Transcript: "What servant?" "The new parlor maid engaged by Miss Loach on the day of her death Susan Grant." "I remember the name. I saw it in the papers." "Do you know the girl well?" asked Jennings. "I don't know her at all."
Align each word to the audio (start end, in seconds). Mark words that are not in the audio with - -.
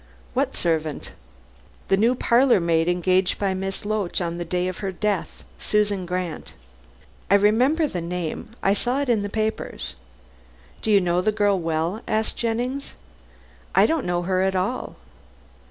"What 0.33 0.55
servant?" 0.55 1.11
"The 1.89 1.95
new 1.95 2.15
parlor 2.15 2.59
maid 2.59 2.87
engaged 2.89 3.37
by 3.37 3.53
Miss 3.53 3.85
Loach 3.85 4.19
on 4.19 4.39
the 4.39 4.43
day 4.43 4.67
of 4.67 4.79
her 4.79 4.91
death 4.91 5.43
Susan 5.59 6.07
Grant." 6.07 6.55
"I 7.29 7.35
remember 7.35 7.85
the 7.85 8.01
name. 8.01 8.49
I 8.63 8.73
saw 8.73 9.01
it 9.01 9.09
in 9.09 9.21
the 9.21 9.29
papers." 9.29 9.93
"Do 10.81 10.89
you 10.91 10.99
know 10.99 11.21
the 11.21 11.31
girl 11.31 11.59
well?" 11.59 12.01
asked 12.07 12.35
Jennings. 12.35 12.95
"I 13.75 13.85
don't 13.85 14.07
know 14.07 14.23
her 14.23 14.41
at 14.41 14.55
all." 14.55 14.95